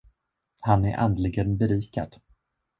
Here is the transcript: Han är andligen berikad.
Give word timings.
Han 0.61 0.85
är 0.85 0.97
andligen 0.97 1.57
berikad. 1.57 2.15